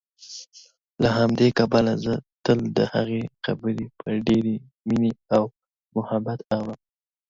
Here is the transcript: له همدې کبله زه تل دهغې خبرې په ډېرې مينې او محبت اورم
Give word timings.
له 1.01 1.09
همدې 1.17 1.47
کبله 1.59 1.93
زه 2.05 2.13
تل 2.45 2.59
دهغې 2.77 3.23
خبرې 3.45 3.85
په 3.99 4.07
ډېرې 4.27 4.55
مينې 4.87 5.11
او 5.35 5.43
محبت 5.95 6.39
اورم 6.55 6.79